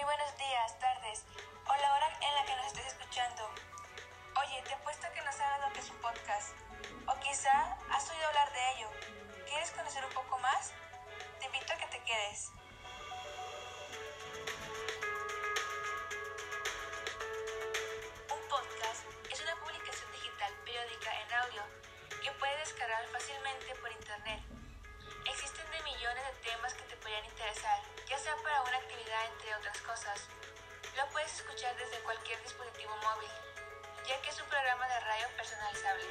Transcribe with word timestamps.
muy 0.00 0.04
buenos 0.16 0.38
días, 0.38 0.78
tardes 0.78 1.24
o 1.66 1.76
la 1.76 1.94
hora 1.94 2.08
en 2.22 2.34
la 2.34 2.44
que 2.46 2.56
nos 2.56 2.66
estés 2.68 2.86
escuchando. 2.86 3.50
Oye, 4.40 4.62
te 4.62 4.72
apuesto 4.72 5.06
que 5.12 5.20
no 5.20 5.30
sabes 5.30 5.60
lo 5.60 5.72
que 5.74 5.80
es 5.80 5.90
un 5.90 5.96
podcast. 5.98 6.54
O 7.06 7.20
quizá 7.20 7.76
has 7.90 8.08
oído 8.08 8.26
hablar 8.28 8.50
de 8.50 8.70
ello. 8.72 8.88
¿Quieres 9.46 9.70
conocer 9.72 10.02
un 10.02 10.12
poco 10.14 10.38
más? 10.38 10.72
Te 11.38 11.46
invito 11.46 11.72
a 11.74 11.76
que 11.76 11.86
te 11.86 12.02
quedes. 12.04 12.48
Un 18.32 18.48
podcast 18.48 19.04
es 19.30 19.40
una 19.42 19.54
publicación 19.56 20.12
digital 20.12 20.52
periódica 20.64 21.10
en 21.20 21.32
audio 21.44 21.62
que 22.24 22.32
puedes 22.32 22.58
descargar 22.60 23.06
fácilmente 23.08 23.74
por 23.74 23.92
internet. 23.92 24.40
Existen 25.26 25.70
de 25.70 25.82
millones 25.82 26.24
de 26.24 26.50
temas 26.50 26.72
que 26.72 26.84
te 26.84 26.96
podrían 26.96 27.24
interesar, 27.26 27.80
ya 28.10 28.18
sea 28.18 28.34
para 28.42 28.60
una 28.62 28.76
actividad 28.76 29.24
entre 29.26 29.54
otras 29.54 29.78
cosas. 29.82 30.26
Lo 30.96 31.06
puedes 31.10 31.32
escuchar 31.32 31.76
desde 31.76 32.00
cualquier 32.00 32.42
dispositivo 32.42 32.90
móvil, 32.96 33.30
ya 34.04 34.20
que 34.20 34.30
es 34.30 34.40
un 34.40 34.48
programa 34.48 34.88
de 34.88 34.98
radio 34.98 35.28
personalizable. 35.36 36.04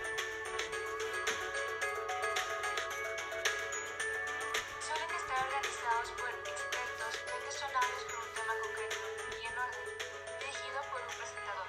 Suelen 4.80 5.12
estar 5.12 5.44
organizados 5.44 6.12
por 6.16 6.30
expertos, 6.48 7.14
ya 7.28 7.38
que 7.44 7.52
son 7.52 7.76
audios 7.76 8.04
con 8.08 8.24
un 8.24 8.34
tema 8.34 8.54
concreto 8.64 8.96
y 9.36 9.46
en 9.46 9.58
orden, 9.60 9.98
dirigido 10.40 10.80
por 10.96 11.02
un 11.04 11.14
presentador. 11.20 11.68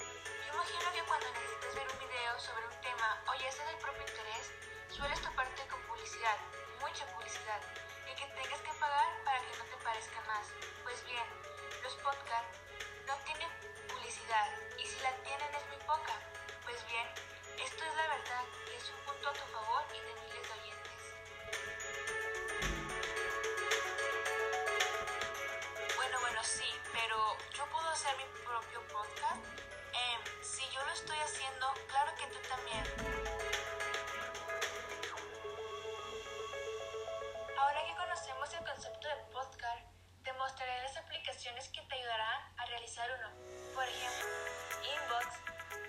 Yo 0.00 0.48
imagino 0.48 0.92
que 0.96 1.02
cuando 1.04 1.28
necesites 1.28 1.74
ver 1.74 1.88
un 1.92 1.98
video 2.08 2.40
sobre 2.40 2.64
un 2.64 2.80
tema 2.80 3.20
o 3.28 3.34
ya 3.36 3.52
sea 3.52 3.66
del 3.66 3.76
propio 3.84 4.00
interés, 4.00 4.48
sueles 4.88 5.20
toparte 5.20 5.60
con 5.68 5.82
publicidad, 5.82 6.38
mucha 6.80 7.04
publicidad, 7.12 7.60
que 8.14 8.26
tengas 8.26 8.60
que 8.60 8.72
pagar 8.78 9.08
para 9.24 9.40
que 9.40 9.56
no 9.56 9.64
te 9.64 9.76
parezca 9.84 10.20
más. 10.22 10.46
Pues 10.82 11.04
bien, 11.06 11.24
los 11.82 11.94
podcasts 11.96 12.58
no 13.06 13.14
tienen 13.24 13.48
publicidad 13.88 14.48
y 14.78 14.86
si 14.86 14.98
la 15.00 15.12
tienen 15.22 15.54
es 15.54 15.66
muy 15.68 15.78
poca. 15.86 16.14
Pues 16.64 16.78
bien, 16.88 17.06
esto 17.56 17.84
es 17.84 17.94
la 17.96 18.08
verdad 18.08 18.44
es 18.76 18.90
un 18.90 19.00
punto 19.06 19.28
a 19.28 19.32
tu 19.32 19.44
favor 19.52 19.82
y 19.96 20.00
aplicaciones 41.42 41.68
que 41.70 41.82
te 41.88 41.94
ayudarán 41.96 42.40
a 42.56 42.66
realizar 42.66 43.08
uno. 43.18 43.28
Por 43.74 43.82
ejemplo, 43.82 44.28
Inbox, 44.94 45.26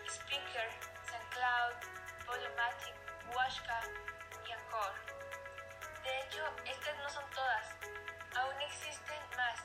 Speaker, 0.09 0.69
SoundCloud, 1.05 2.25
Podomatic, 2.25 2.95
Washka 3.35 3.79
y 4.47 4.51
Anchor. 4.51 4.93
De 6.03 6.21
hecho, 6.21 6.41
estas 6.65 6.97
no 6.97 7.09
son 7.09 7.29
todas. 7.29 7.67
Aún 8.35 8.61
existen 8.61 9.21
más. 9.37 9.59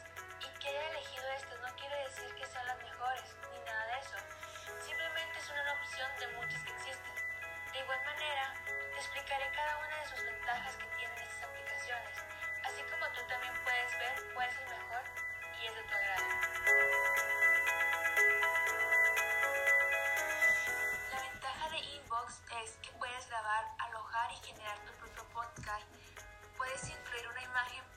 Y 0.45 0.59
que 0.61 0.69
haya 0.69 0.91
elegido 0.91 1.25
estas 1.33 1.59
no 1.61 1.75
quiere 1.77 1.97
decir 2.05 2.35
que 2.35 2.47
sean 2.47 2.67
las 2.67 2.79
mejores, 2.83 3.37
ni 3.51 3.59
nada 3.65 3.87
de 3.87 3.99
eso. 4.01 4.19
Simplemente 4.85 5.39
es 5.39 5.49
una 5.49 5.73
opción 5.73 6.11
de 6.21 6.27
muchas 6.37 6.63
que 6.65 6.73
existen. 6.73 7.15
De 7.73 7.79
igual 7.81 8.05
manera, 8.05 8.55
te 8.67 8.99
explicaré 9.01 9.51
cada 9.53 9.79
una 9.79 9.97
de 10.01 10.07
sus 10.07 10.23
generar 24.43 24.79
tu 24.85 24.93
propio 24.99 25.25
podcast. 25.33 25.87
Puedes 26.57 26.83
incluir 26.89 27.29
una 27.31 27.43
imagen 27.43 27.88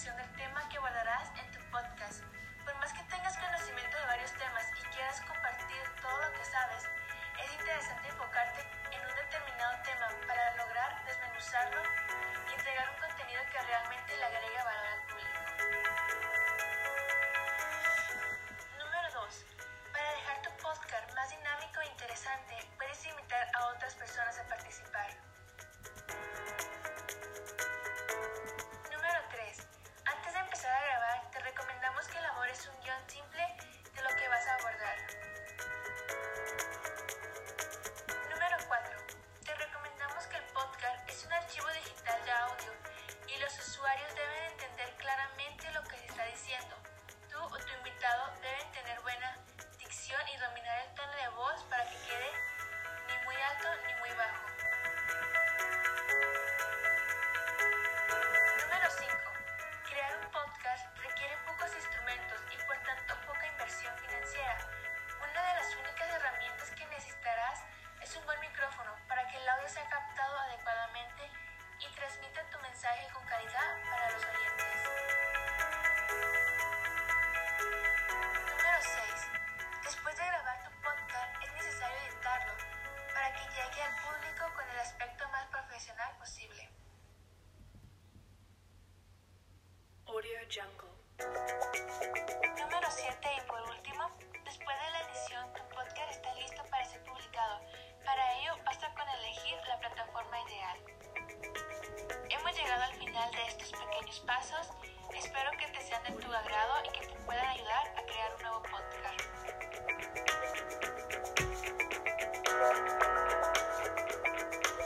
debe 0.00 0.12
ser 0.12 0.14
la 0.14 0.16
elección 0.16 0.16
del 0.16 0.36
tema 0.36 0.68
que 0.68 0.78
guardarás 0.78 1.28
en 1.36 1.50
tu 1.52 1.60
podcast. 1.70 2.22
Por 2.64 2.74
más 2.76 2.92
que 2.92 3.02
tengas 3.04 3.36
conocimiento 3.36 3.96
de 3.98 4.06
varios 4.06 4.32
temas 4.32 4.64
y 4.78 4.82
quieras 4.94 5.20
compartir 5.22 5.82
todo 6.00 6.16
lo 6.20 6.32
que 6.32 6.44
sabes, 6.44 6.88
es 7.44 7.52
interesante 7.52 8.08
enfocarte 8.08 8.60
en 8.92 9.00
un 9.04 9.14
determinado 9.14 9.82
tema 9.82 10.08
para 10.26 10.56
lograr 10.56 11.04
desmenuzarlo 11.04 11.82
y 12.48 12.52
entregar 12.54 12.88
un 12.90 12.98
contenido 13.00 13.42
que 13.52 13.60
realmente 13.60 14.16
le 14.16 14.24
agregue 14.24 14.49
podcast 60.60 60.84
requiere 61.00 61.36
pocos 61.46 61.72
instrumentos 61.74 62.36
y 62.52 62.56
por 62.68 62.76
tanto 62.84 63.16
poca 63.26 63.46
inversión 63.46 63.96
financiera. 63.96 64.58
Una 65.16 65.40
de 65.40 65.54
las 65.54 65.74
únicas 65.74 66.08
herramientas 66.10 66.70
que 66.72 66.84
necesitarás 66.86 67.64
es 68.02 68.16
un 68.16 68.24
buen 68.26 68.40
micrófono 68.40 68.92
para 69.08 69.26
que 69.28 69.36
el 69.36 69.48
audio 69.48 69.68
sea 69.68 69.88
captado 69.88 70.38
adecuadamente 70.38 71.30
y 71.80 71.88
transmita 71.94 72.44
tu 72.50 72.58
mensaje 72.60 73.08
con 73.12 73.24
calidad 73.24 73.89
Jungle. 90.50 90.90
Número 92.58 92.88
7 92.90 93.28
y 93.36 93.40
por 93.48 93.60
último, 93.70 94.10
después 94.44 94.76
de 94.80 94.90
la 94.90 95.00
edición 95.08 95.46